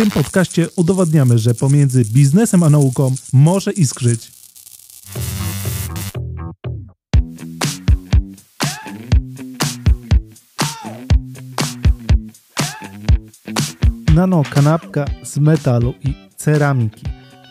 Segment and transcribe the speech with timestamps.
[0.00, 4.32] tym podcaście udowadniamy, że pomiędzy biznesem a nauką może iskrzyć.
[14.14, 17.04] Nano kanapka z metalu i ceramiki.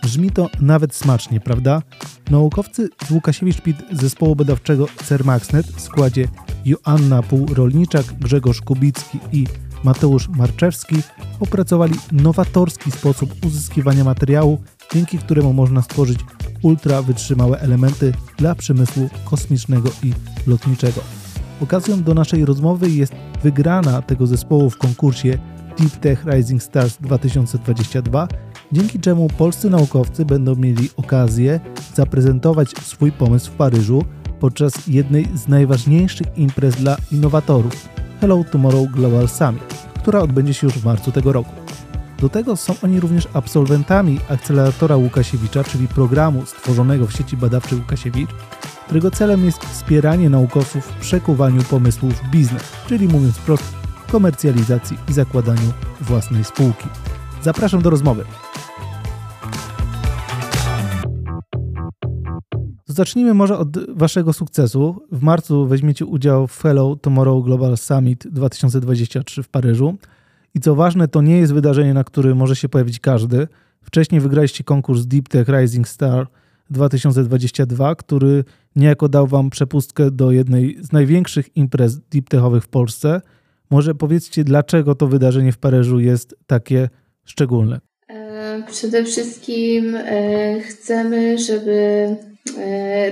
[0.04, 1.81] Brzmi to nawet smacznie, prawda?
[2.29, 6.27] Naukowcy Łukasiewicz-Pit zespołu badawczego CERMAXNET w składzie
[6.66, 9.47] Joanna Pół-Rolniczak, Grzegorz Kubicki i
[9.84, 10.96] Mateusz Marczewski
[11.39, 14.61] opracowali nowatorski sposób uzyskiwania materiału,
[14.93, 16.20] dzięki któremu można stworzyć
[16.61, 20.14] ultra wytrzymałe elementy dla przemysłu kosmicznego i
[20.47, 21.01] lotniczego.
[21.61, 25.37] Okazją do naszej rozmowy jest wygrana tego zespołu w konkursie
[25.79, 28.28] Deep Tech Rising Stars 2022,
[28.71, 31.59] dzięki czemu polscy naukowcy będą mieli okazję
[31.96, 34.06] zaprezentować swój pomysł w Paryżu
[34.39, 37.89] podczas jednej z najważniejszych imprez dla innowatorów
[38.22, 41.52] Hello Tomorrow Global Summit, która odbędzie się już w marcu tego roku.
[42.19, 48.30] Do tego są oni również absolwentami akceleratora Łukasiewicza, czyli programu stworzonego w sieci badawczej Łukasiewicz,
[48.86, 53.75] którego celem jest wspieranie naukowców w przekuwaniu pomysłów w biznes, czyli mówiąc wprost,
[54.12, 56.88] komercjalizacji i zakładaniu własnej spółki.
[57.42, 58.25] Zapraszam do rozmowy.
[63.00, 65.05] Zacznijmy może od Waszego sukcesu.
[65.11, 69.97] W marcu weźmiecie udział w Fellow Tomorrow Global Summit 2023 w Paryżu.
[70.56, 73.47] I co ważne, to nie jest wydarzenie, na którym może się pojawić każdy.
[73.81, 76.28] Wcześniej wygraliście konkurs Deep Tech Rising Star
[76.69, 78.44] 2022, który
[78.75, 83.22] niejako dał Wam przepustkę do jednej z największych imprez deep techowych w Polsce.
[83.69, 86.89] Może powiedzcie, dlaczego to wydarzenie w Paryżu jest takie
[87.25, 87.80] szczególne?
[88.08, 92.28] E, przede wszystkim e, chcemy, żeby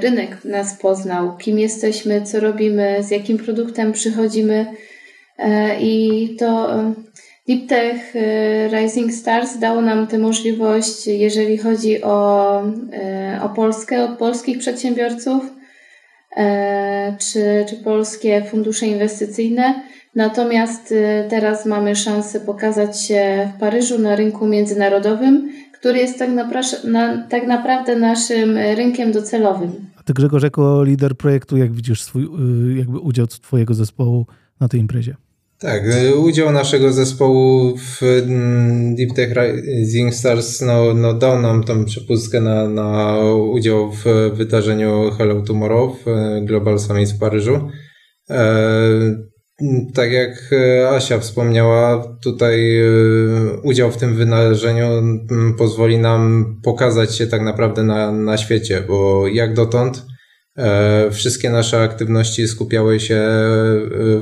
[0.01, 4.65] rynek nas poznał, kim jesteśmy, co robimy, z jakim produktem przychodzimy.
[5.37, 6.93] E, I to e,
[7.47, 8.13] Deep Tech
[8.73, 12.57] Rising Stars dało nam tę możliwość, jeżeli chodzi o,
[13.43, 15.43] o Polskę, od polskich przedsiębiorców,
[17.19, 19.81] czy, czy polskie fundusze inwestycyjne.
[20.15, 20.93] Natomiast
[21.29, 26.29] teraz mamy szansę pokazać się w Paryżu na rynku międzynarodowym, który jest tak,
[26.83, 29.71] na, tak naprawdę naszym rynkiem docelowym.
[29.99, 34.25] A ty Grzegorz, jako lider projektu, jak widzisz swój y, jakby udział twojego zespołu
[34.59, 35.15] na tej imprezie?
[35.59, 41.63] Tak, y, udział naszego zespołu w mm, Deep Tech Rising Stars no, no dał nam
[41.63, 45.97] tą przepustkę na, na udział w wydarzeniu Hello Tomorrow
[46.41, 47.69] Global Summit w Paryżu.
[49.61, 52.83] E, tak jak e, Asia wspomniała, tutaj e,
[53.63, 54.87] udział w tym wydarzeniu
[55.57, 60.05] pozwoli nam pokazać się tak naprawdę na, na świecie, bo jak dotąd
[60.57, 63.21] e, wszystkie nasze aktywności skupiały się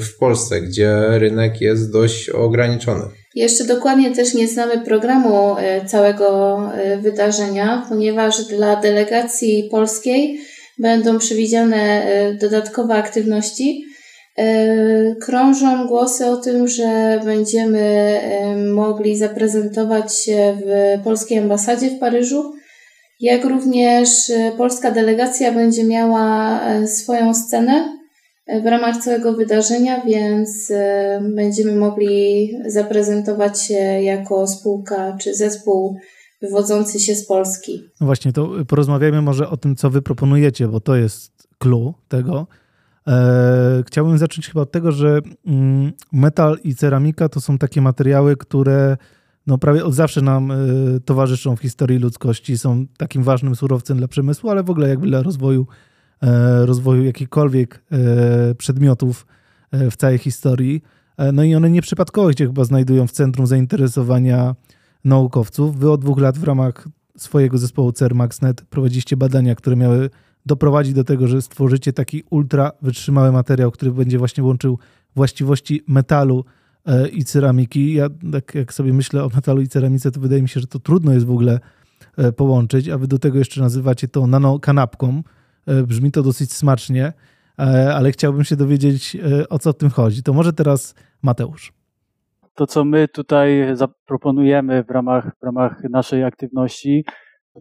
[0.01, 3.03] w Polsce, gdzie rynek jest dość ograniczony.
[3.35, 5.55] Jeszcze dokładnie też nie znamy programu
[5.87, 6.59] całego
[7.01, 10.39] wydarzenia, ponieważ dla delegacji polskiej
[10.79, 12.07] będą przewidziane
[12.41, 13.85] dodatkowe aktywności
[15.21, 22.53] krążą głosy o tym, że będziemy e, mogli zaprezentować się w polskiej ambasadzie w Paryżu,
[23.19, 27.97] jak również e, polska delegacja będzie miała swoją scenę
[28.63, 30.71] w ramach całego wydarzenia, więc
[31.35, 35.97] będziemy mogli zaprezentować się jako spółka czy zespół
[36.41, 37.81] wywodzący się z Polski.
[38.01, 42.47] No właśnie, to porozmawiajmy może o tym, co wy proponujecie, bo to jest clue tego.
[43.07, 48.37] E, chciałbym zacząć chyba od tego, że mm, metal i ceramika to są takie materiały,
[48.37, 48.97] które
[49.47, 50.55] no prawie od zawsze nam e,
[51.05, 55.23] towarzyszą w historii ludzkości, są takim ważnym surowcem dla przemysłu, ale w ogóle jakby dla
[55.23, 55.67] rozwoju,
[56.21, 57.83] e, rozwoju jakichkolwiek
[58.57, 59.25] przedmiotów
[59.71, 60.83] w całej historii.
[61.33, 64.55] No i one nieprzypadkowo się chyba znajdują w centrum zainteresowania
[65.05, 65.79] naukowców.
[65.79, 66.87] Wy od dwóch lat w ramach
[67.17, 70.09] swojego zespołu CERMAXNet prowadziliście badania, które miały
[70.45, 74.79] doprowadzi do tego, że stworzycie taki ultra wytrzymały materiał, który będzie właśnie łączył
[75.15, 76.45] właściwości metalu
[76.85, 77.93] e, i ceramiki.
[77.93, 80.79] Ja tak jak sobie myślę o metalu i ceramice, to wydaje mi się, że to
[80.79, 81.59] trudno jest w ogóle
[82.17, 85.23] e, połączyć, a wy do tego jeszcze nazywacie to nanokanapką.
[85.67, 87.13] E, brzmi to dosyć smacznie,
[87.93, 89.17] ale chciałbym się dowiedzieć,
[89.49, 90.23] o co w tym chodzi.
[90.23, 91.73] To może teraz Mateusz.
[92.55, 97.05] To, co my tutaj zaproponujemy w ramach, w ramach naszej aktywności,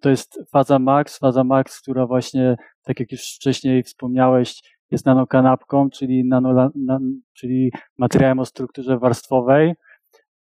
[0.03, 5.91] to jest faza max, faza max, która właśnie, tak jak już wcześniej wspomniałeś, jest nanokanapką,
[5.91, 6.99] czyli, nano, na,
[7.33, 9.75] czyli materiałem o strukturze warstwowej.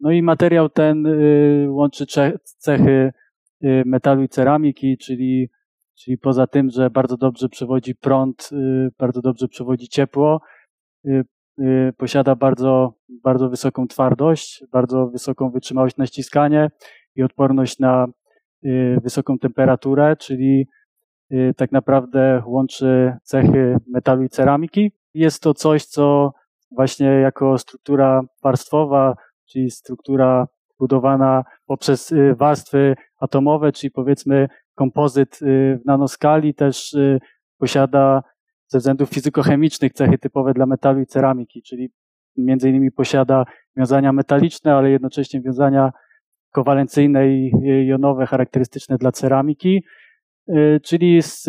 [0.00, 2.06] No i materiał ten y, łączy
[2.44, 3.12] cechy
[3.64, 5.50] y, metalu i ceramiki, czyli,
[5.94, 10.40] czyli poza tym, że bardzo dobrze przewodzi prąd, y, bardzo dobrze przewodzi ciepło,
[11.06, 11.24] y,
[11.60, 16.70] y, posiada bardzo, bardzo wysoką twardość, bardzo wysoką wytrzymałość na ściskanie
[17.16, 18.06] i odporność na
[19.02, 20.68] wysoką temperaturę, czyli
[21.56, 24.92] tak naprawdę łączy cechy metalu i ceramiki.
[25.14, 26.32] Jest to coś, co
[26.70, 30.46] właśnie jako struktura warstwowa, czyli struktura
[30.78, 37.20] budowana poprzez y, warstwy atomowe, czyli powiedzmy kompozyt y, w nanoskali też y,
[37.58, 38.22] posiada
[38.66, 41.90] ze względów fizykochemicznych cechy typowe dla metalu i ceramiki, czyli
[42.36, 43.44] między innymi posiada
[43.76, 45.92] wiązania metaliczne, ale jednocześnie wiązania
[46.54, 47.52] kowalencyjne i
[47.86, 49.84] jonowe charakterystyczne dla ceramiki,
[50.82, 51.46] czyli z,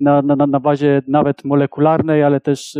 [0.00, 2.78] na, na, na bazie nawet molekularnej, ale też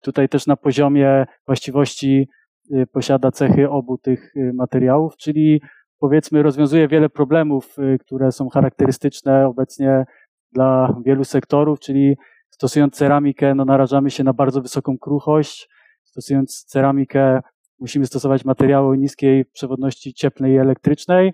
[0.00, 2.28] tutaj też na poziomie właściwości
[2.74, 5.62] Y, posiada cechy obu tych y, materiałów, czyli
[5.98, 10.04] powiedzmy rozwiązuje wiele problemów, y, które są charakterystyczne obecnie
[10.52, 12.16] dla wielu sektorów, czyli
[12.50, 15.68] stosując ceramikę, no narażamy się na bardzo wysoką kruchość.
[16.04, 17.40] Stosując ceramikę,
[17.78, 21.32] musimy stosować materiały niskiej przewodności cieplnej i elektrycznej,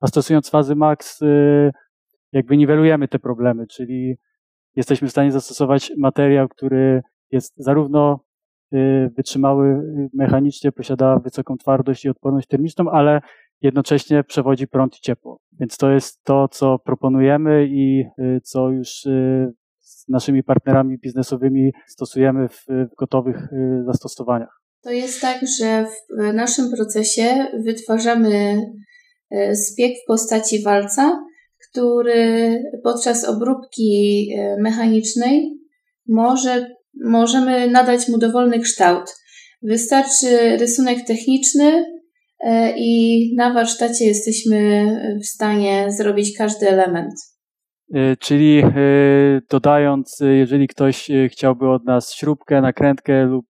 [0.00, 1.20] a stosując fazy max,
[2.32, 4.16] jakby niwelujemy te problemy, czyli
[4.76, 8.24] jesteśmy w stanie zastosować materiał, który jest zarówno
[8.74, 13.20] Y, wytrzymały y, mechanicznie, posiada wysoką twardość i odporność termiczną, ale
[13.60, 15.40] jednocześnie przewodzi prąd i ciepło.
[15.60, 18.88] Więc to jest to, co proponujemy i y, co już
[19.78, 22.66] z naszymi partnerami biznesowymi stosujemy w,
[22.98, 23.48] gotowych
[23.86, 24.63] zastosowaniach.
[24.84, 25.86] To jest tak, że
[26.18, 28.56] w naszym procesie wytwarzamy
[29.54, 31.24] spiek w postaci walca,
[31.70, 34.28] który podczas obróbki
[34.58, 35.58] mechanicznej
[36.08, 39.14] może możemy nadać mu dowolny kształt.
[39.62, 41.84] Wystarczy rysunek techniczny
[42.40, 44.86] e, i na warsztacie jesteśmy
[45.22, 47.14] w stanie zrobić każdy element.
[47.94, 48.72] E, czyli e,
[49.50, 53.46] dodając, jeżeli ktoś chciałby od nas śrubkę, nakrętkę lub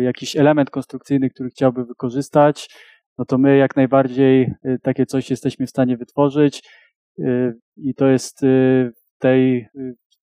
[0.00, 2.70] jakiś element konstrukcyjny, który chciałby wykorzystać,
[3.18, 6.62] no to my jak najbardziej takie coś jesteśmy w stanie wytworzyć
[7.76, 9.68] i to jest w, tej,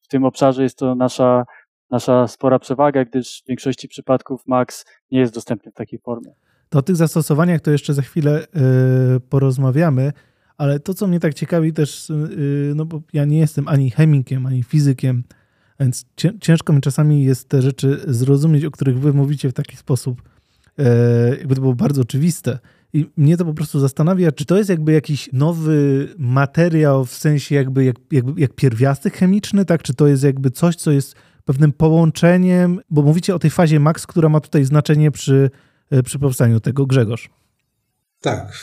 [0.01, 1.45] w tym obszarze jest to nasza
[1.91, 6.31] nasza spora przewaga, gdyż w większości przypadków Max nie jest dostępny w takiej formie.
[6.75, 8.47] O tych zastosowaniach to jeszcze za chwilę
[9.29, 10.11] porozmawiamy,
[10.57, 14.45] ale to, co mnie tak ciekawi też, yy, no bo ja nie jestem ani chemikiem,
[14.45, 15.23] ani fizykiem,
[15.79, 16.05] więc
[16.41, 20.21] ciężko mi czasami jest te rzeczy zrozumieć, o których wy mówicie w taki sposób,
[20.77, 20.85] yy,
[21.37, 22.59] jakby to było bardzo oczywiste.
[22.93, 27.55] I mnie to po prostu zastanawia, czy to jest jakby jakiś nowy materiał w sensie
[27.55, 29.83] jakby jak, jakby jak pierwiastek chemiczny, tak?
[29.83, 31.15] Czy to jest jakby coś, co jest
[31.45, 35.49] pewnym połączeniem, bo mówicie o tej fazie max, która ma tutaj znaczenie przy,
[35.89, 37.29] e, przy powstaniu tego Grzegorz.
[38.23, 38.53] Tak,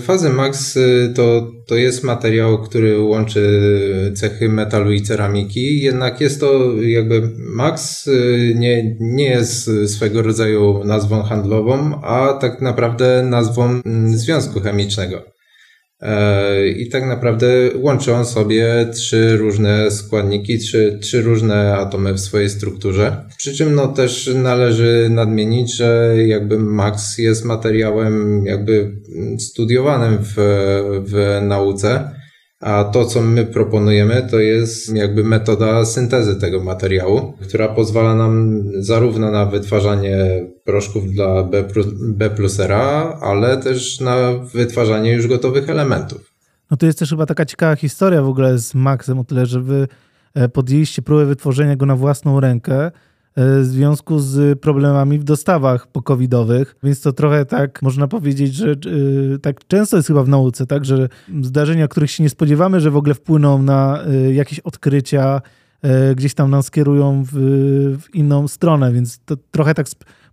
[0.00, 6.40] fazy max y, to, to jest materiał, który łączy cechy metalu i ceramiki, jednak jest
[6.40, 13.64] to jakby max y, nie, nie jest swego rodzaju nazwą handlową, a tak naprawdę nazwą
[13.64, 15.22] mm, związku chemicznego.
[16.02, 22.20] E, I tak naprawdę łączy on sobie trzy różne składniki, trzy, trzy różne atomy w
[22.20, 23.24] swojej strukturze.
[23.38, 28.96] Przy czym no też należy nadmienić, że jakby Max jest materiałem jakby
[29.38, 30.34] studiowanym w,
[31.06, 32.21] w nauce
[32.62, 38.62] a to, co my proponujemy, to jest jakby metoda syntezy tego materiału, która pozwala nam
[38.78, 40.16] zarówno na wytwarzanie
[40.64, 41.64] proszków dla B,
[41.98, 46.32] B plus RA, ale też na wytwarzanie już gotowych elementów.
[46.70, 49.60] No to jest też chyba taka ciekawa historia w ogóle z Maxem, o tyle, że
[49.60, 49.88] wy
[50.34, 52.90] e, podjęliście próbę wytworzenia go na własną rękę
[53.36, 59.38] w związku z problemami w dostawach pokowidowych, więc to trochę tak można powiedzieć, że e,
[59.38, 61.08] tak często jest chyba w nauce, tak, że
[61.42, 65.42] zdarzenia, których się nie spodziewamy, że w ogóle wpłyną na e, jakieś odkrycia,
[66.16, 67.30] gdzieś tam nas kierują w,
[68.02, 69.86] w inną stronę, więc to trochę tak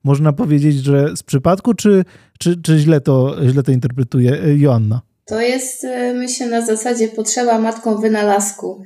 [0.04, 2.06] można powiedzieć, że z przypadku, czy,
[2.40, 5.02] czy, czy źle, to, źle to interpretuje Joanna?
[5.26, 8.84] To jest, myślę, na zasadzie potrzeba matką wynalazku.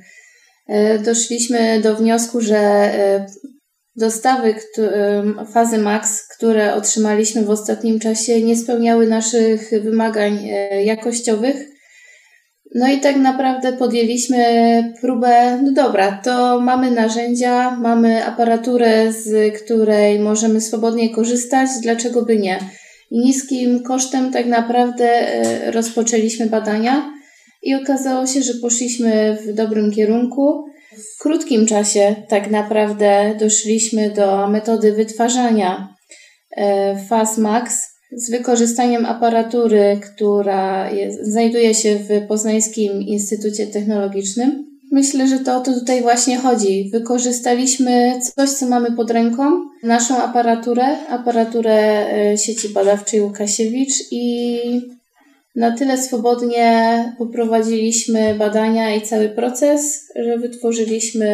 [1.04, 2.90] Doszliśmy do wniosku, że
[3.96, 4.54] Dostawy
[5.52, 11.56] fazy max, które otrzymaliśmy w ostatnim czasie, nie spełniały naszych wymagań e, jakościowych.
[12.74, 14.44] No i tak naprawdę podjęliśmy
[15.00, 22.38] próbę, no dobra, to mamy narzędzia, mamy aparaturę, z której możemy swobodnie korzystać, dlaczego by
[22.38, 22.58] nie?
[23.10, 27.12] I niskim kosztem tak naprawdę e, rozpoczęliśmy badania
[27.62, 30.73] i okazało się, że poszliśmy w dobrym kierunku.
[30.96, 35.94] W krótkim czasie tak naprawdę doszliśmy do metody wytwarzania
[36.56, 44.64] e, faz max z wykorzystaniem aparatury, która jest, znajduje się w Poznańskim Instytucie Technologicznym.
[44.92, 46.90] Myślę, że to o to tutaj właśnie chodzi.
[46.92, 49.42] Wykorzystaliśmy coś, co mamy pod ręką,
[49.82, 54.58] naszą aparaturę, aparaturę e, sieci badawczej Łukasiewicz i
[55.56, 61.26] na tyle swobodnie poprowadziliśmy badania i cały proces, że wytworzyliśmy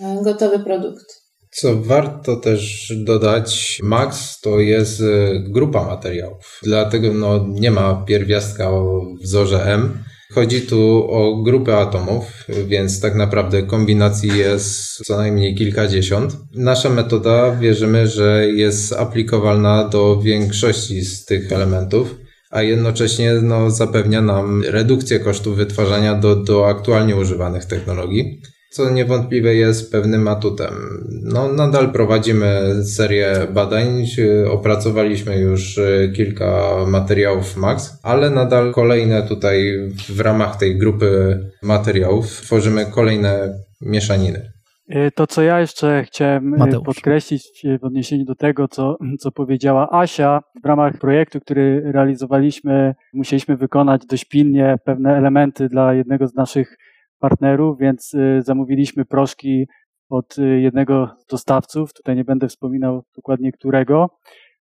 [0.00, 1.26] e, gotowy produkt.
[1.50, 5.04] Co warto też dodać, Max to jest e,
[5.50, 9.98] grupa materiałów, dlatego no, nie ma pierwiastka o wzorze M.
[10.32, 12.24] Chodzi tu o grupę atomów,
[12.66, 16.36] więc tak naprawdę kombinacji jest co najmniej kilkadziesiąt.
[16.54, 22.25] Nasza metoda wierzymy, że jest aplikowalna do większości z tych elementów
[22.56, 29.54] a jednocześnie no, zapewnia nam redukcję kosztów wytwarzania do, do aktualnie używanych technologii, co niewątpliwie
[29.54, 30.74] jest pewnym atutem.
[31.22, 34.06] No, nadal prowadzimy serię badań,
[34.50, 42.26] opracowaliśmy już e, kilka materiałów MAX, ale nadal kolejne tutaj w ramach tej grupy materiałów
[42.26, 44.55] tworzymy kolejne mieszaniny.
[44.88, 46.84] E, to, co ja jeszcze chciałem e, Mateusz.
[46.84, 53.56] podkreślić w odniesieniu do tego, co, co powiedziała Asia, w ramach projektu, który realizowaliśmy, musieliśmy
[53.56, 56.78] wykonać dość pilnie pewne elementy dla jednego z naszych
[57.18, 59.66] partnerów, więc e, zamówiliśmy proszki
[60.08, 61.92] od jednego z dostawców.
[61.92, 64.10] Tutaj nie będę wspominał dokładnie którego,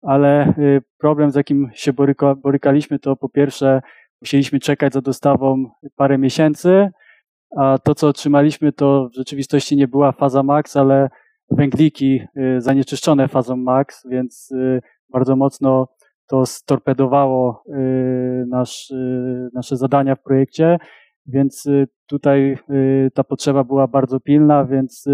[0.02, 0.55] ale
[0.99, 3.81] problem, z jakim się boryka, borykaliśmy, to po pierwsze
[4.23, 5.64] musieliśmy czekać za dostawą
[5.97, 6.90] parę miesięcy,
[7.57, 11.09] a to, co otrzymaliśmy, to w rzeczywistości nie była faza max, ale
[11.50, 15.88] węgliki y, zanieczyszczone fazą max, więc y, bardzo mocno
[16.26, 18.92] to storpedowało y, nasz,
[19.54, 20.78] nasze zadania w projekcie,
[21.26, 21.69] więc
[22.07, 22.59] tutaj
[23.14, 25.04] ta potrzeba była bardzo pilna, więc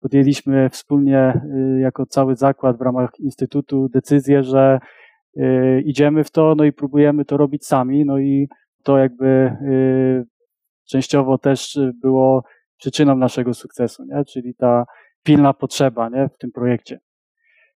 [0.00, 1.40] podjęliśmy wspólnie
[1.80, 4.78] jako cały zakład w ramach Instytutu decyzję, że
[5.84, 8.48] idziemy w to, no i próbujemy to robić sami, no i
[8.82, 9.56] to jakby
[10.88, 12.42] częściowo też y, było
[12.78, 14.24] przyczyną naszego sukcesu, nie?
[14.24, 14.84] czyli ta
[15.22, 16.28] pilna potrzeba nie?
[16.28, 17.00] w tym projekcie.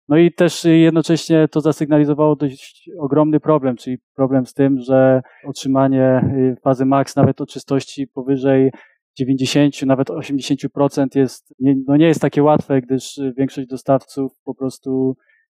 [0.08, 6.20] No i też jednocześnie to zasygnalizowało dość ogromny problem, czyli problem z tym, że otrzymanie
[6.38, 8.70] y, fazy max nawet o czystości powyżej
[9.18, 15.16] 90, nawet 80% jest, nie, no nie jest takie łatwe, gdyż większość dostawców po prostu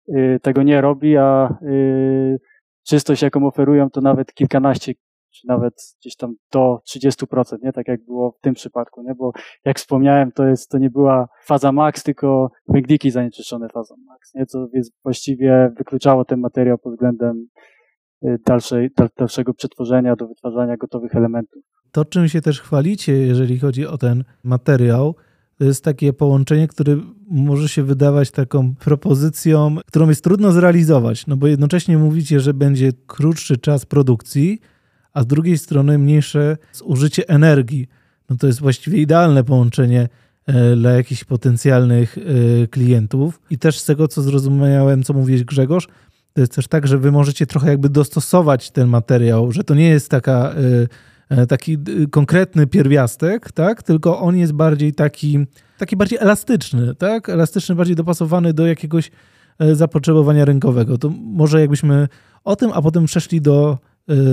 [0.09, 1.59] y, tego nie robi, a
[2.87, 4.95] czystość, jaką oferują, to nawet kilkanaście
[5.31, 7.73] czy nawet gdzieś tam do 30%, nie?
[7.73, 9.15] Tak jak było w tym przypadku, nie?
[9.15, 9.33] Bo
[9.65, 14.47] jak wspomniałem, to jest, to nie była faza max, tylko węgliki zanieczyszczone fazą max, nie?
[14.47, 17.47] Co więc właściwie wykluczało ten materiał pod względem
[18.25, 21.63] y, dalszej, dalszego przetworzenia do wytwarzania gotowych elementów.
[21.93, 25.15] To, czym się też chwalicie, jeżeli chodzi o ten materiał,
[25.61, 26.97] to jest takie połączenie, które
[27.31, 32.93] może się wydawać taką propozycją, którą jest trudno zrealizować, no bo jednocześnie mówicie, że będzie
[33.07, 34.61] krótszy czas produkcji,
[35.13, 37.89] a z drugiej strony mniejsze zużycie energii.
[38.31, 40.09] No to jest właściwie idealne połączenie
[40.47, 43.41] e, dla jakichś potencjalnych e, klientów.
[43.51, 45.89] I też z tego, co zrozumiałem, co mówiłeś Grzegorz,
[46.33, 49.89] to jest też tak, że wy możecie trochę jakby dostosować ten materiał, że to nie
[49.89, 50.55] jest taka,
[51.29, 51.79] e, taki
[52.11, 53.83] konkretny pierwiastek, tak?
[53.83, 55.39] tylko on jest bardziej taki,
[55.79, 57.29] taki bardziej elastyczny, tak?
[57.29, 59.11] elastyczny, bardziej dopasowany do jakiegoś
[59.73, 60.99] zapotrzebowania rynkowego.
[60.99, 62.09] To może jakbyśmy
[62.45, 63.79] o tym, a potem przeszli do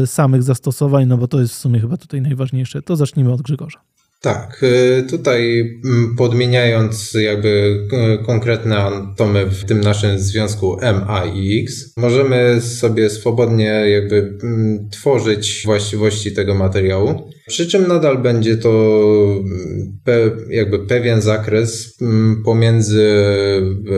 [0.06, 2.82] samych zastosowań, no bo to jest w sumie chyba tutaj najważniejsze.
[2.82, 3.80] To zacznijmy od Grzegorza.
[4.22, 7.80] Tak, y, tutaj mm, podmieniając jakby
[8.22, 14.38] y, konkretne atomy w tym naszym związku M, A i X, możemy sobie swobodnie jakby
[14.44, 17.32] mm, tworzyć właściwości tego materiału.
[17.48, 18.70] Przy czym nadal będzie to
[19.40, 21.98] mm, pe, jakby pewien zakres
[22.46, 23.14] pomiędzy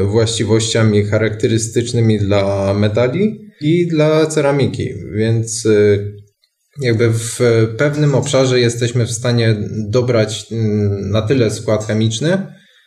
[0.05, 6.15] właściwościami charakterystycznymi dla metali i dla ceramiki, więc y,
[6.81, 7.39] jakby w
[7.77, 9.55] pewnym obszarze jesteśmy w stanie
[9.89, 12.37] dobrać mm, na tyle skład chemiczny,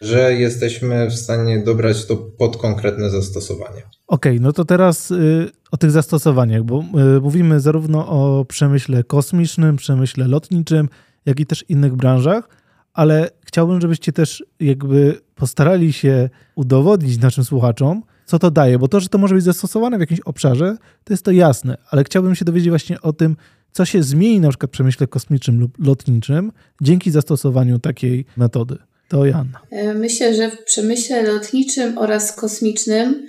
[0.00, 3.82] że jesteśmy w stanie dobrać to pod konkretne zastosowanie.
[4.06, 6.84] Okej, okay, no to teraz y, o tych zastosowaniach, bo
[7.16, 10.88] y, mówimy zarówno o przemyśle kosmicznym, przemyśle lotniczym,
[11.26, 12.48] jak i też innych branżach,
[12.92, 18.02] ale chciałbym, żebyście też jakby postarali się udowodnić naszym słuchaczom,
[18.32, 21.24] co to daje, bo to, że to może być zastosowane w jakimś obszarze, to jest
[21.24, 23.36] to jasne, ale chciałbym się dowiedzieć właśnie o tym,
[23.72, 28.76] co się zmieni na przykład w przemyśle kosmicznym lub lotniczym dzięki zastosowaniu takiej metody.
[29.08, 29.60] To Joanna.
[29.70, 33.26] E, myślę, że w przemyśle lotniczym oraz kosmicznym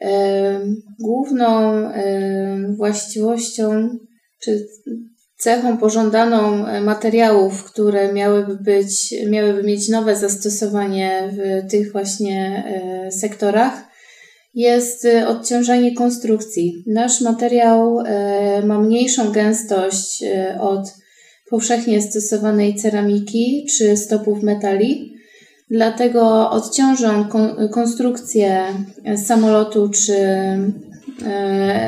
[0.00, 0.60] e,
[1.00, 3.88] główną e, właściwością
[4.42, 4.66] czy
[5.36, 12.64] cechą pożądaną materiałów, które miałyby być, miałyby mieć nowe zastosowanie w tych właśnie
[13.10, 13.89] sektorach,
[14.54, 16.84] jest y, odciążenie konstrukcji.
[16.86, 20.94] Nasz materiał y, ma mniejszą gęstość y, od
[21.50, 25.14] powszechnie stosowanej ceramiki czy stopów metali,
[25.70, 27.24] dlatego odciążą
[27.72, 28.66] konstrukcję
[29.16, 30.16] samolotu czy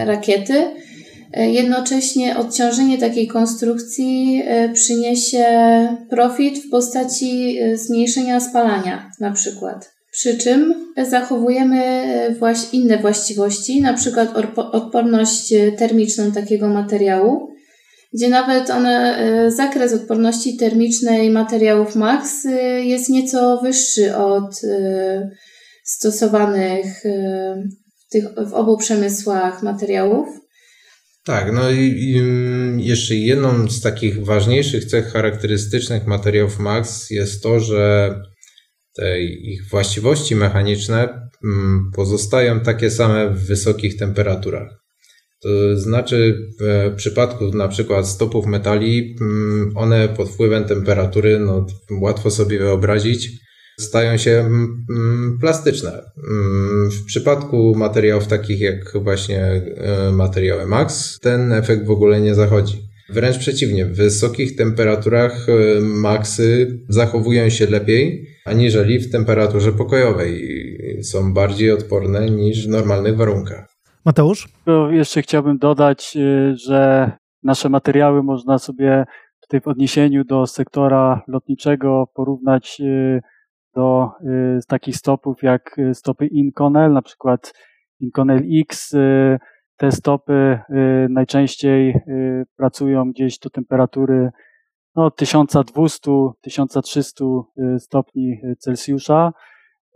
[0.05, 0.55] rakiety
[1.37, 4.43] Jednocześnie odciążenie takiej konstrukcji
[4.75, 5.47] przyniesie
[6.11, 10.02] profit w postaci zmniejszenia spalania na przykład.
[10.13, 11.83] Przy czym zachowujemy
[12.73, 17.53] inne właściwości, na przykład odporność termiczną takiego materiału,
[18.15, 25.31] gdzie nawet one, e, zakres odporności termicznej materiałów MAX e, jest nieco wyższy od e,
[25.85, 27.03] stosowanych
[28.07, 30.29] w, tych, w obu przemysłach materiałów.
[31.25, 32.21] Tak, no i, i
[32.89, 38.15] jeszcze jedną z takich ważniejszych cech charakterystycznych materiałów MAX jest to, że
[38.95, 44.83] te ich właściwości mechaniczne mm, pozostają takie same w wysokich temperaturach.
[45.43, 51.67] To znaczy w przypadku na przykład stopów metali, mm, one pod wpływem temperatury, no
[52.01, 53.29] łatwo sobie wyobrazić,
[53.81, 56.03] stają się mm, plastyczne.
[56.91, 62.92] W przypadku materiałów takich jak właśnie e, materiały MAX, ten efekt w ogóle nie zachodzi.
[63.13, 70.63] Wręcz przeciwnie, w wysokich temperaturach e, maksy zachowują się lepiej aniżeli w temperaturze pokojowej.
[71.03, 73.69] Są bardziej odporne niż w normalnych warunkach.
[74.05, 74.49] Mateusz?
[74.91, 77.11] Jeszcze chciałbym dodać, y, że
[77.43, 79.05] nasze materiały można sobie
[79.41, 83.21] tutaj w odniesieniu do sektora lotniczego porównać y,
[83.75, 87.53] do y, takich stopów jak stopy Inconel, na przykład
[88.01, 88.95] Inconel X.
[89.83, 90.59] Te stopy
[91.09, 92.01] najczęściej
[92.57, 94.31] pracują gdzieś do temperatury
[94.97, 97.43] no, 1200-1300
[97.79, 99.33] stopni Celsjusza.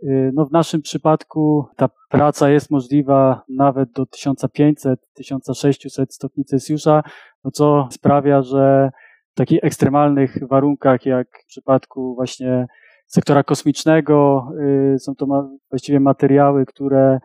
[0.03, 7.03] Y, no w naszym przypadku ta praca jest możliwa nawet do 1500-1600 stopni Celsjusza,
[7.43, 8.91] no co sprawia, że
[9.31, 12.65] w takich ekstremalnych warunkach, jak w przypadku właśnie
[13.05, 14.47] sektora kosmicznego,
[14.95, 17.19] y, są to właściwie materiały, które,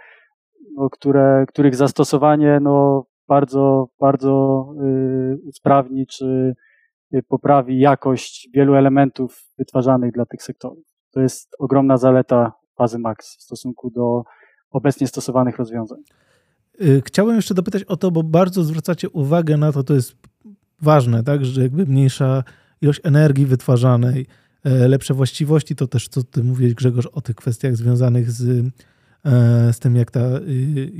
[0.76, 6.54] no, które, których zastosowanie no, bardzo, bardzo y, usprawni czy
[7.28, 10.84] poprawi jakość wielu elementów wytwarzanych dla tych sektorów.
[11.12, 14.22] To jest ogromna zaleta fazy max w stosunku do
[14.70, 15.98] obecnie stosowanych rozwiązań.
[16.82, 20.14] Y, chciałbym jeszcze dopytać o to, bo bardzo zwracacie uwagę na to, to jest
[20.82, 22.44] ważne, tak, że jakby mniejsza
[22.80, 24.26] ilość energii wytwarzanej,
[24.64, 28.66] e, lepsze właściwości, to też co ty mówiłeś Grzegorz o tych kwestiach związanych z,
[29.72, 30.90] z tym, jak, ta, y,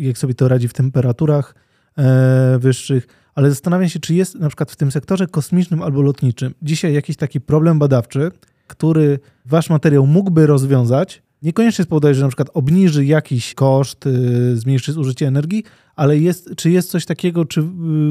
[0.00, 1.54] jak sobie to radzi w temperaturach
[1.98, 6.54] e, wyższych, ale zastanawiam się, czy jest na przykład w tym sektorze kosmicznym albo lotniczym
[6.62, 8.30] dzisiaj jakiś taki problem badawczy,
[8.66, 14.92] który wasz materiał mógłby rozwiązać, niekoniecznie spowoduje, że na przykład obniży jakiś koszt, yy, zmniejszy
[14.92, 15.64] zużycie energii,
[15.96, 17.66] ale jest, czy jest coś takiego, czy yy,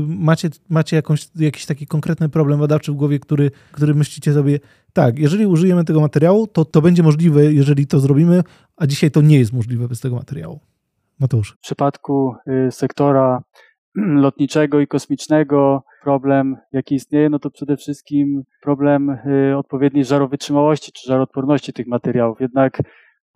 [0.08, 4.60] macie, macie jakąś, jakiś taki konkretny problem badawczy w głowie, który, który myślicie sobie,
[4.94, 8.44] tak, jeżeli użyjemy tego materiału, to to będzie możliwe, jeżeli to zrobimy,
[8.78, 10.60] a dzisiaj to nie jest możliwe bez tego materiału.
[11.20, 11.56] Mateusz.
[11.58, 12.36] W przypadku
[12.68, 13.44] y, sektora
[14.26, 21.08] lotniczego i kosmicznego problem, jaki istnieje, no to przede wszystkim problem y, odpowiedniej żarowytrzymałości czy
[21.08, 22.42] żaroodporności tych materiałów.
[22.42, 22.82] Jednak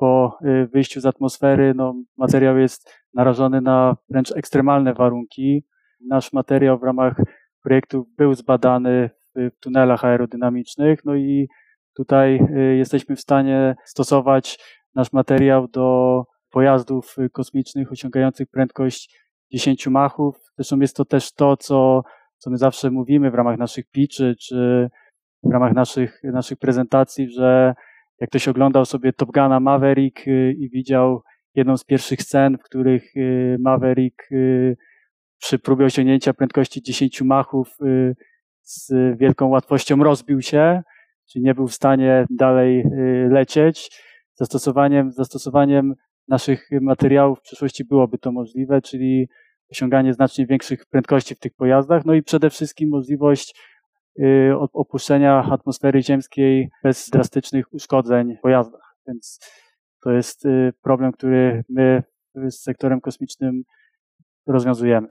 [0.01, 5.63] po y, wyjściu z atmosfery no, materiał jest narażony na wręcz ekstremalne warunki.
[6.07, 7.15] Nasz materiał w ramach
[7.63, 11.47] projektu był zbadany w tunelach aerodynamicznych, no i
[11.95, 14.59] tutaj y, jesteśmy w stanie stosować
[14.95, 19.19] nasz materiał do pojazdów kosmicznych osiągających prędkość
[19.51, 20.35] 10 machów.
[20.57, 22.03] Zresztą jest to też to, co,
[22.37, 24.89] co my zawsze mówimy w ramach naszych pitchy, czy
[25.43, 27.73] w ramach naszych, naszych prezentacji, że
[28.21, 31.21] jak ktoś oglądał sobie Top Guna Maverick y, i widział
[31.55, 34.77] jedną z pierwszych scen, w których y, Maverick y,
[35.39, 37.77] przy próbie osiągnięcia prędkości 10 machów
[38.61, 40.81] z wielką łatwością rozbił się,
[41.31, 42.83] czyli nie był w stanie dalej
[43.29, 44.01] lecieć.
[44.33, 45.93] Zastosowaniem, zastosowaniem
[46.27, 49.29] naszych materiałów w przyszłości byłoby to możliwe, czyli
[49.71, 53.55] osiąganie znacznie większych prędkości w tych pojazdach, no i przede wszystkim możliwość
[54.73, 58.95] opuszczenia atmosfery ziemskiej bez drastycznych uszkodzeń w pojazdach.
[59.07, 59.39] Więc
[60.01, 62.03] to jest y, problem, który my
[62.35, 63.63] z sektorem kosmicznym
[64.47, 65.07] rozwiązujemy.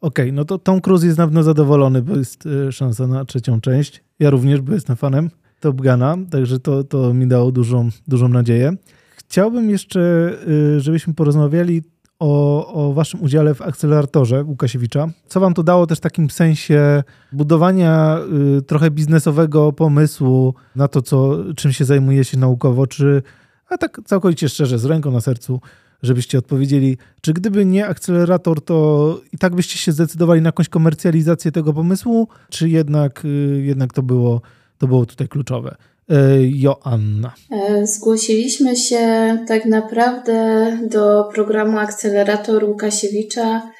[0.00, 3.24] Okej, okay, no to Tom Cruise jest na pewno zadowolony, bo jest y, szansa na
[3.24, 4.04] trzecią część.
[4.18, 8.76] Ja również, bo jestem fanem Top Guna, także to, to mi dało dużą, dużą nadzieję.
[9.16, 10.32] Chciałbym jeszcze,
[10.76, 11.82] żebyśmy porozmawiali
[12.24, 15.08] o, o waszym udziale w akceleratorze Łukasiewicza.
[15.28, 18.18] Co wam to dało też w takim sensie budowania
[18.58, 23.22] y, trochę biznesowego pomysłu na to, co, czym się zajmujecie naukowo, czy,
[23.68, 25.60] a tak całkowicie szczerze, z ręką na sercu,
[26.02, 31.52] żebyście odpowiedzieli, czy gdyby nie akcelerator, to i tak byście się zdecydowali na jakąś komercjalizację
[31.52, 34.40] tego pomysłu, czy jednak, y, jednak to, było,
[34.78, 35.76] to było tutaj kluczowe?
[36.10, 37.34] E, Joanna.
[37.50, 43.70] E, zgłosiliśmy się tak naprawdę do programu Akcelerator Łukasiewicza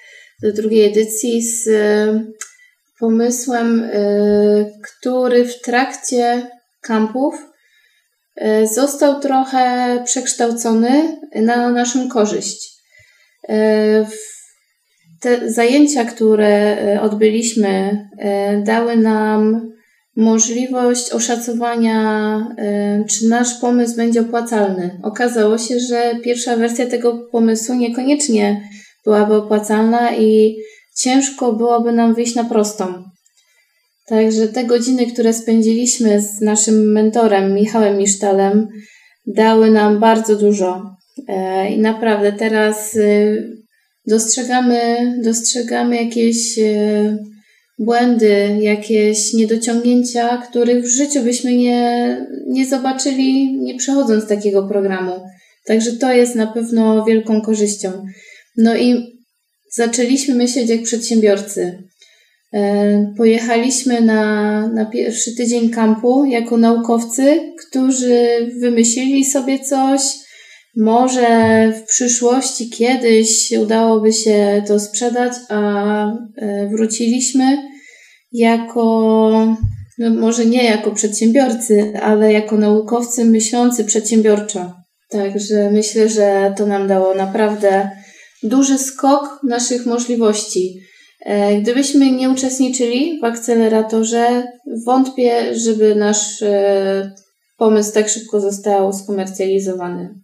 [0.42, 1.68] do drugiej edycji z
[3.00, 3.90] pomysłem,
[4.82, 7.34] który w trakcie kampów
[8.72, 12.74] został trochę przekształcony na naszą korzyść.
[15.20, 18.08] Te zajęcia, które odbyliśmy,
[18.64, 19.70] dały nam
[20.16, 22.38] możliwość oszacowania,
[23.10, 25.00] czy nasz pomysł będzie opłacalny.
[25.02, 28.68] Okazało się, że pierwsza wersja tego pomysłu niekoniecznie
[29.04, 30.56] byłaby opłacalna i
[30.96, 33.04] ciężko byłoby nam wyjść na prostą.
[34.06, 38.68] Także te godziny, które spędziliśmy z naszym mentorem Michałem Misztalem,
[39.26, 40.96] dały nam bardzo dużo.
[41.28, 43.64] E, I naprawdę teraz y,
[44.06, 47.18] dostrzegamy, dostrzegamy jakieś y,
[47.78, 55.12] błędy, jakieś niedociągnięcia, których w życiu byśmy nie, nie zobaczyli, nie przechodząc takiego programu.
[55.66, 57.92] Także to jest na pewno wielką korzyścią.
[58.56, 59.14] No i
[59.72, 61.82] zaczęliśmy myśleć jak przedsiębiorcy.
[62.54, 68.26] E, pojechaliśmy na, na pierwszy tydzień kampu jako naukowcy, którzy
[68.60, 70.23] wymyślili sobie coś.
[70.76, 75.60] Może w przyszłości kiedyś udałoby się to sprzedać, a
[76.36, 77.58] e, wróciliśmy
[78.32, 79.56] jako,
[79.98, 84.72] no może nie jako przedsiębiorcy, ale jako naukowcy myślący przedsiębiorczo.
[85.10, 87.90] Także myślę, że to nam dało naprawdę
[88.42, 90.80] duży skok naszych możliwości.
[91.24, 94.46] E, gdybyśmy nie uczestniczyli w akceleratorze,
[94.86, 97.12] wątpię, żeby nasz e,
[97.56, 100.23] pomysł tak szybko został skomercjalizowany.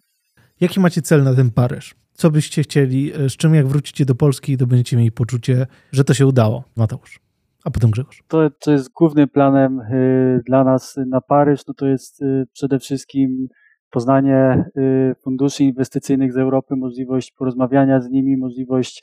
[0.60, 1.94] Jaki macie cel na ten Paryż?
[2.12, 6.04] Co byście chcieli, e, z czym jak wrócicie do Polski, to będziecie mieli poczucie, że
[6.04, 7.20] to się udało, Mateusz?
[7.64, 8.22] A potem Grzegorz.
[8.28, 12.78] To, co jest głównym planem y, dla nas na Paryż, no to jest y, przede
[12.78, 13.48] wszystkim
[13.90, 19.02] poznanie y, funduszy inwestycyjnych z Europy, możliwość porozmawiania z nimi, możliwość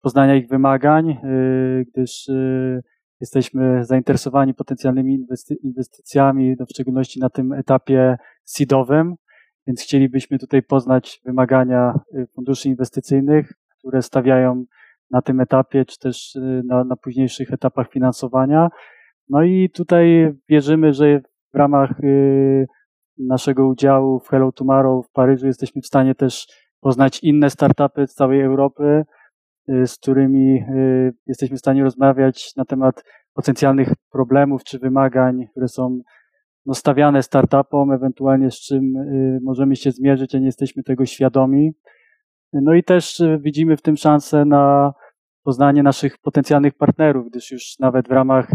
[0.00, 2.82] poznania ich wymagań, y, gdyż y,
[3.20, 9.14] jesteśmy zainteresowani potencjalnymi inwesty inwestycjami, no w szczególności na tym etapie seedowym,
[9.66, 14.64] więc chcielibyśmy tutaj poznać wymagania y, funduszy inwestycyjnych, które stawiają
[15.10, 18.68] na tym etapie, czy też na, na późniejszych etapach finansowania.
[19.28, 21.20] No i tutaj wierzymy, że
[21.54, 21.90] w ramach
[23.18, 26.46] naszego udziału w Hello Tomorrow w Paryżu jesteśmy w stanie też
[26.80, 29.04] poznać inne startupy z całej Europy,
[29.68, 30.64] z którymi
[31.26, 36.00] jesteśmy w stanie rozmawiać na temat potencjalnych problemów czy wymagań, które są
[36.66, 41.72] no, stawiane startupom, ewentualnie z czym y, możemy się zmierzyć, a nie jesteśmy tego świadomi.
[42.52, 44.92] No i też y, widzimy w tym szansę na
[45.44, 48.50] poznanie naszych potencjalnych partnerów, gdyż już nawet w ramach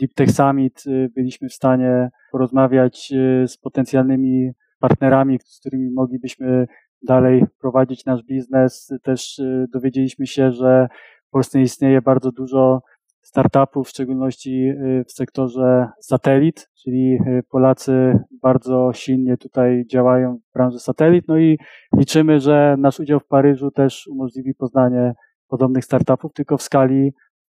[0.00, 3.12] Deep Tech Summit y, byliśmy w stanie porozmawiać
[3.46, 6.66] z potencjalnymi partnerami, z którymi moglibyśmy
[7.02, 8.92] dalej prowadzić nasz biznes.
[9.02, 9.40] Też
[9.72, 10.88] dowiedzieliśmy się, że
[11.28, 12.82] w Polsce istnieje bardzo dużo
[13.22, 20.52] startupów, w szczególności y, w sektorze satelit, czyli y, Polacy bardzo silnie tutaj działają w
[20.54, 21.58] branży satelit, no i
[21.96, 25.12] liczymy, że nasz udział w Paryżu też umożliwi poznanie
[25.48, 27.12] podobnych startupów, tylko w skali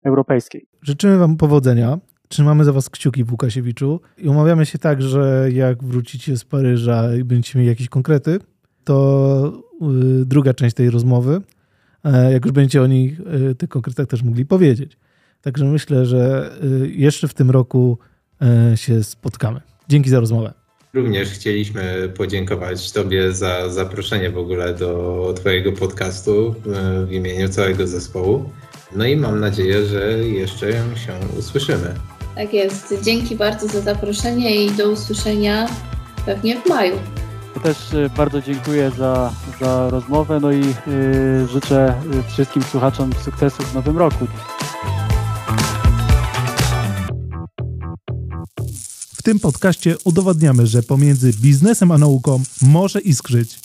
[0.05, 0.67] europejskiej.
[0.81, 1.99] Życzymy Wam powodzenia.
[2.27, 7.15] Trzymamy za Was kciuki w Łukasiewiczu i umawiamy się tak, że jak wrócicie z Paryża
[7.15, 8.39] i będziecie mieli jakieś konkrety,
[8.83, 9.63] to
[10.21, 11.41] y, druga część tej rozmowy,
[12.03, 13.21] e, jak już będziecie o nich,
[13.57, 14.97] tych konkretach też mogli powiedzieć.
[15.43, 17.97] Także myślę, że y, jeszcze w tym roku
[18.73, 19.61] y, się spotkamy.
[19.89, 20.53] Dzięki za rozmowę.
[20.93, 26.55] Również chcieliśmy podziękować Tobie za zaproszenie w ogóle do Twojego podcastu
[27.03, 28.49] y, w imieniu całego zespołu.
[28.95, 31.93] No i mam nadzieję, że jeszcze się usłyszymy.
[32.35, 32.95] Tak jest.
[33.01, 35.67] Dzięki bardzo za zaproszenie i do usłyszenia
[36.25, 36.95] pewnie w maju.
[37.55, 37.77] Ja też
[38.17, 41.93] bardzo dziękuję za, za rozmowę, no i yy, życzę
[42.27, 44.27] wszystkim słuchaczom sukcesów w nowym roku.
[49.23, 53.59] W tym podcaście udowadniamy, że pomiędzy biznesem a nauką może iskrzyć.